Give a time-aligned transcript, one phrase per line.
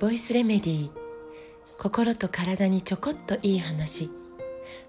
[0.00, 0.90] ボイスレメディー
[1.76, 4.10] 心と体にちょこっといい話。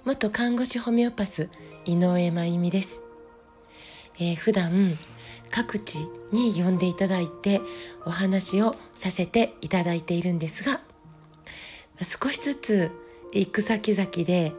[0.03, 1.49] 元看護師ホメオパス
[1.85, 3.01] 井上真由美です、
[4.19, 4.99] えー、普段
[5.49, 7.59] 各地に呼んでいただいて
[8.05, 10.79] お話をさせていただいているんですが
[12.03, 12.91] 少しずつ
[13.33, 14.53] 行く先々で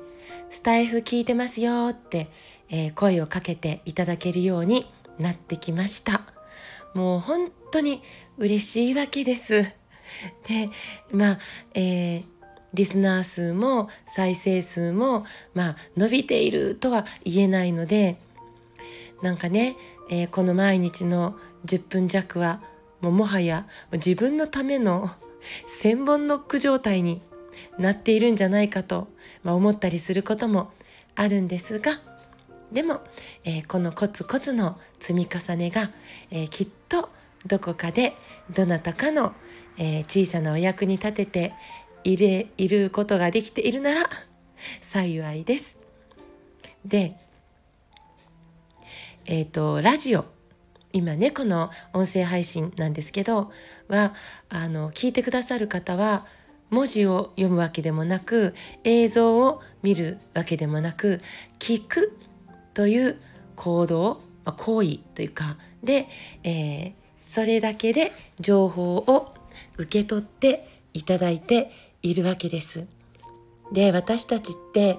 [0.51, 2.29] スタイフ聞いてますよって、
[2.71, 4.91] えー、声をかけていただけるように
[5.21, 6.36] なってきました。
[6.95, 8.03] もう本当に
[8.39, 9.63] 嬉しいわけです。
[9.63, 10.71] で
[11.13, 11.39] まあ
[11.75, 12.25] えー、
[12.75, 15.25] リスナー数も再生数も
[15.55, 18.19] まあ伸びているとは言えないので
[19.23, 19.77] なんかね、
[20.11, 22.63] えー、この毎日の10分弱は
[23.01, 25.11] もうもはや自分のための
[25.67, 27.23] 千本ノック状態に
[27.79, 29.09] なっているんじゃないかと、
[29.43, 30.71] まあ、思ったりすることも
[31.15, 32.01] あるんですが
[32.73, 33.01] でも、
[33.45, 35.91] えー、このコツコツの積み重ねが、
[36.31, 37.11] えー、きっと
[37.47, 38.15] どこかで
[38.53, 39.33] どなたかの、
[39.79, 41.55] えー、小さなお役に立てて
[42.05, 44.07] いれいることができているなら
[44.81, 45.77] 幸いです。
[46.85, 47.17] で、
[49.27, 50.25] えっ、ー、とラジオ
[50.93, 53.51] 今ねこの音声配信なんですけど
[53.89, 54.15] は
[54.49, 56.27] あの聞いてくださる方は
[56.71, 61.21] 文字を読むわけでもなく映像を見るわけでもなく
[61.59, 62.19] 聞く
[62.77, 63.17] という
[63.57, 66.09] 行動、まあ、行為というかで、
[66.45, 69.33] えー、それだけで情報を
[69.79, 72.87] 受け取っていただいているわけです。
[73.73, 74.99] で私たちって、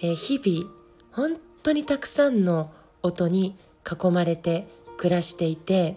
[0.00, 0.70] えー、日々
[1.12, 2.72] 本当にたくさんの
[3.04, 3.56] 音に
[3.88, 5.96] 囲まれて暮らしていて、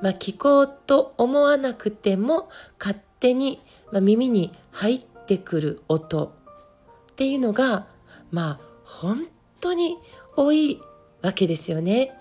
[0.00, 7.88] まあ、聞こうと思わなくても勝手に、まあ、耳に入ってくる音っていうのが
[8.30, 9.26] まあ本
[9.64, 9.98] 当に
[10.36, 10.80] 多い
[11.22, 12.12] わけですよね。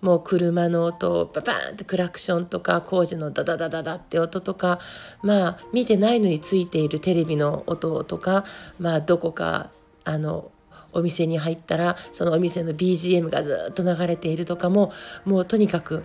[0.00, 4.78] もう車の音ババーンってクラクションとか工事のダダダダダって音とか
[5.22, 8.44] まあ見てないのについているテレビの音とか
[8.78, 9.70] まあどこか
[10.04, 10.50] あの
[10.92, 14.92] お店に入ったらそのお店の BGM がずっと流れているとかも
[15.24, 16.04] もうとにかく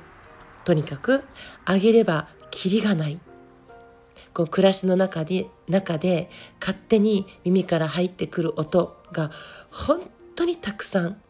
[0.65, 1.23] とにかく
[1.63, 3.19] あげればキリがない
[4.33, 6.29] こう暮らしの中で中で
[6.59, 9.31] 勝手に耳から入ってくる音が
[9.71, 10.01] 本
[10.35, 11.21] 当にたくさん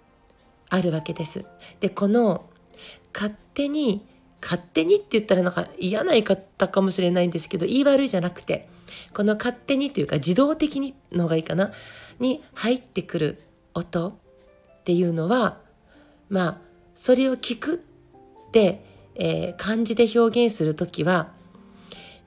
[0.70, 1.46] あるわけです。
[1.80, 2.46] でこの
[3.14, 4.06] 勝手に
[4.42, 8.70] 勝手にって言ったらなんか嫌な言い方かもしれないんですけど言い悪いじゃなくて
[9.14, 11.72] この勝手にというか自動的にのがいいかな
[12.20, 13.44] に入ってくる
[13.74, 14.14] 音っ
[14.84, 15.58] ていうのは
[16.30, 16.58] まあ
[16.96, 18.86] それを聞くって、
[19.16, 21.32] えー、漢字で表現する時は、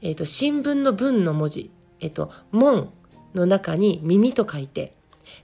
[0.03, 2.93] えーと、新聞の文の文字「えーと、門」
[3.34, 4.95] の中に「耳」と書いて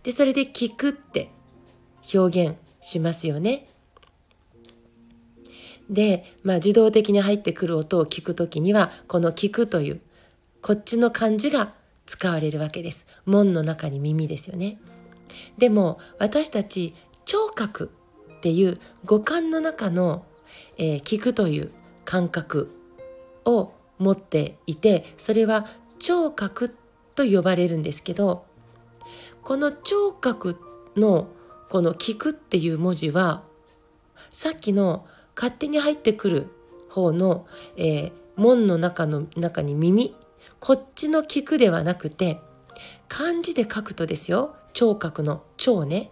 [0.03, 1.31] でそれで「聞く」って
[2.15, 3.69] 表現しますよね。
[5.88, 10.00] で、まあ、自動的に入ってくる音を聞くときにはこの「聞く」という
[10.62, 11.75] こっちの漢字が
[12.06, 13.06] 使われるわけです。
[13.27, 14.78] 門の中に耳ですよね。
[15.59, 16.94] でも私たち
[17.25, 17.91] 聴覚
[18.37, 20.25] っていう五感の中の、
[20.77, 21.71] えー、聞くという
[22.04, 22.71] 感覚
[23.44, 25.66] を持っていてそれは
[25.99, 26.75] 聴覚
[27.15, 28.44] と呼ばれるんですけど
[29.44, 30.59] この聴覚
[30.97, 31.28] の
[31.69, 33.43] この「聞く」っていう文字は
[34.31, 35.06] さっきの
[35.37, 36.49] 勝手に入ってくる
[36.88, 37.47] 方の、
[37.77, 40.16] えー、門の中の中に耳
[40.60, 42.41] こっちの聞くではなくて
[43.09, 46.10] 漢字で書くとですよ聴覚の聴ね。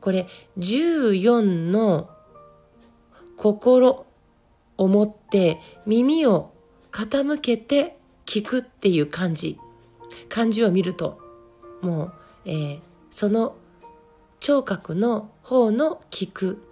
[0.00, 0.26] これ
[0.58, 2.10] 14の
[3.36, 4.04] 心
[4.76, 6.52] を持って耳を
[6.90, 9.58] 傾けて聞くっていう漢字。
[10.28, 11.18] 漢字を見ると
[11.80, 12.12] もう、
[12.48, 13.56] えー、その
[14.40, 16.62] 聴覚の方の聞く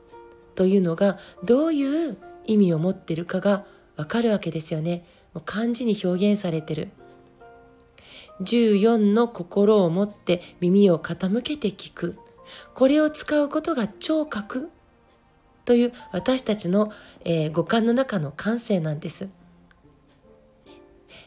[0.55, 2.17] というのがどういう
[2.47, 3.67] 意味を持ってるかが
[3.97, 5.05] わかるわけですよね。
[5.35, 6.89] もう漢字に表現されてる。
[8.41, 12.17] 14の心を持って耳を傾けて聞く。
[12.75, 14.71] これを使うことが聴覚
[15.67, 16.91] という私たちの、
[17.25, 19.29] えー、五感の中の感性なんです。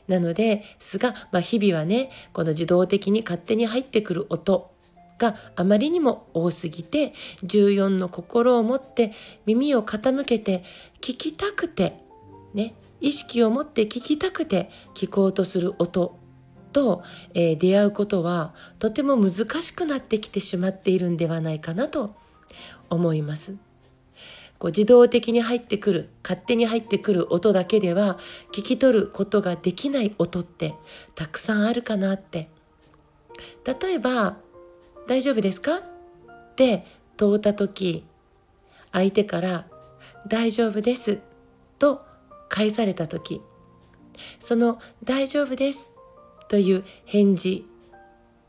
[0.09, 4.71] なのですが、まあ、日々はねこの自動的に勝手に入ってくる音
[5.17, 7.13] があまりにも多すぎて
[7.43, 9.13] 14の心を持って
[9.45, 10.63] 耳を傾けて
[10.99, 12.01] 聞きたくて
[12.53, 16.17] ね意識を持って聞きたくて聞こうとする音
[16.73, 17.03] と、
[17.33, 22.15] えー、出会うことはとても難しくなってきてしまっているんではないかなと
[22.89, 23.68] 思います。
[24.59, 28.19] こう自動的に入ってくる勝手に入ってくる音だけでは
[28.51, 30.75] 聞き取ることができない音って
[31.15, 32.49] たくさんあるかなって。
[33.65, 34.37] 例えば
[35.07, 35.77] 大丈夫ですか？
[35.77, 35.81] っ
[36.55, 36.85] て
[37.15, 38.03] 問うた時
[38.91, 39.65] 相手から
[40.27, 41.19] 大丈夫です
[41.77, 42.05] と
[42.49, 43.41] 返された時
[44.39, 45.89] その大丈夫です
[46.49, 47.65] という返事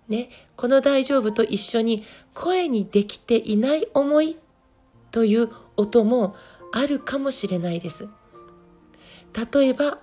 [0.08, 2.02] ねこの大丈夫と一緒に
[2.34, 4.36] 声にできていない思い
[5.12, 5.50] という
[5.80, 6.36] 音も
[6.72, 8.08] あるかもしれないです。
[9.52, 9.98] 例えば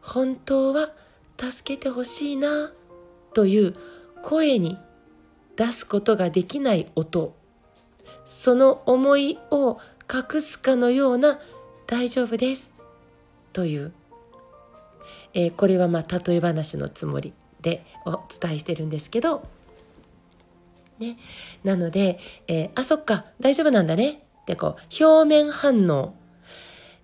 [0.00, 0.90] 本当は
[1.38, 2.72] 助けてほしいな
[3.34, 3.74] という
[4.22, 4.78] 声に
[5.56, 7.34] 出すことができない音。
[8.24, 9.78] その思いを
[10.12, 11.40] 隠すかのような
[11.86, 12.72] 大丈夫です
[13.52, 13.92] という、
[15.34, 19.48] えー、これはまあ例え話のつもりでお伝えしてるんですけど、
[20.98, 21.16] ね、
[21.64, 24.21] なので、えー、あそっか大丈夫なんだね。
[24.42, 26.14] ってこう表面反応、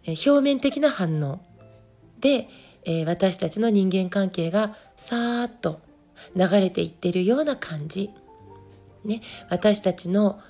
[0.07, 1.41] 表面的な反応。
[2.21, 2.49] で、
[2.85, 5.81] えー、私たちの人間関係がさーっと
[6.35, 8.11] 流れていってるような感じ、
[9.05, 10.41] ね、私たちの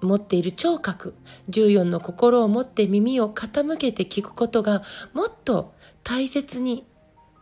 [0.00, 1.14] 持っている聴覚
[1.50, 4.82] 14の心を持って耳を傾けて聞くことが
[5.12, 5.72] もっと
[6.02, 6.84] 大切に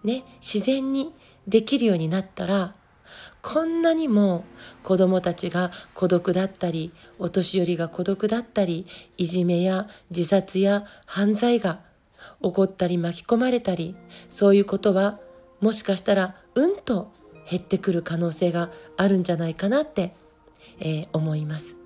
[0.05, 1.15] ね自然に
[1.49, 2.75] できるようになったら
[3.43, 4.45] こんなにも
[4.83, 11.81] 子どもたちが孤独だったりお年寄りが孤独だったりいじめや自殺や犯罪が
[12.43, 13.97] 起こったり巻き込まれたり
[14.29, 15.19] そういうことは
[15.61, 17.13] もしかしたらうんと
[17.49, 20.15] 減ってくる可能性があるんじゃないかなって、
[20.79, 21.77] えー、思います。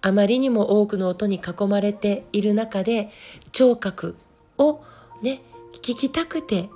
[0.00, 3.10] あまりにも多くの音に囲まれている中で
[3.52, 4.16] 聴覚
[4.58, 4.82] を
[5.22, 5.40] ね
[5.72, 6.68] 聞きたくて、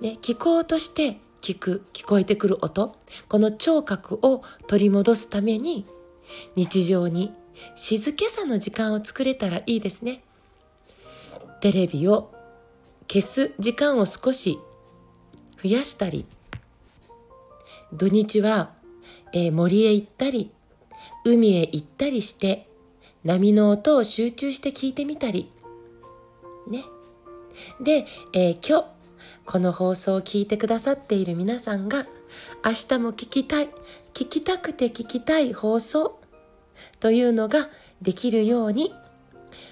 [0.00, 2.96] ね、聞こうとして聞く聞こえてくる音。
[3.28, 5.84] この聴覚を取り戻すために
[6.54, 7.34] 日常に
[7.74, 10.22] 静けさの時間を作れたらいいですね。
[11.60, 12.32] テレビを
[13.08, 14.58] 消す時間を少し
[15.62, 16.26] 増やしたり
[17.92, 18.72] 土日は、
[19.32, 20.50] えー、森へ行ったり
[21.24, 22.68] 海へ行ったりして
[23.24, 25.52] 波の音を集中して聞いてみたり。
[26.68, 26.84] ね。
[27.80, 29.01] で、えー、今日
[29.44, 32.06] この放送を聞いてくださっている皆さんが
[32.64, 33.68] 明日も聞きたい
[34.14, 36.20] 聞きたくて聞きたい放送
[37.00, 37.68] というのが
[38.00, 38.94] できるように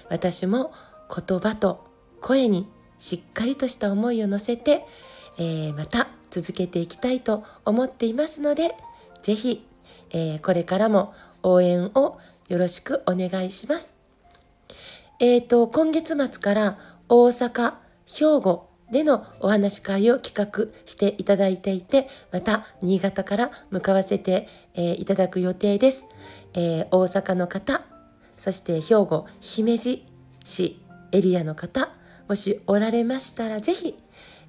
[0.09, 0.73] 私も
[1.09, 1.85] 言葉と
[2.19, 2.67] 声に
[2.99, 4.85] しっかりとした思いを乗せて、
[5.37, 8.75] えー、また続けていきたいと思っていますので、
[9.23, 9.65] ぜひ、
[10.11, 11.13] えー、これからも
[11.43, 13.95] 応援をよろしくお願いします。
[15.19, 16.77] えっ、ー、と、今月末から
[17.09, 17.73] 大阪、
[18.05, 26.05] 兵庫でのお話し会を企画していただいていて、また新潟から向かわせて、えー、いただく予定です。
[26.53, 27.83] えー、大阪の方、
[28.37, 30.05] そして兵庫、姫路
[30.43, 31.91] 市エリアの方、
[32.27, 33.97] もしおられましたらぜひ、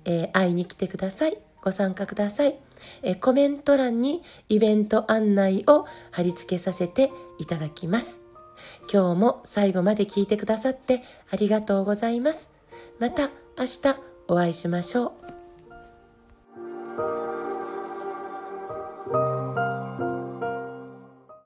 [0.04, 1.38] えー、会いに来てください。
[1.62, 2.56] ご参加ください。
[3.02, 8.20] えコメント欄にイベント案内を貼り付けさせていただきます。
[8.92, 12.50] 今日も最後まで聞いてくださってありがとうございます。
[12.98, 15.21] また明日お会いしましょう。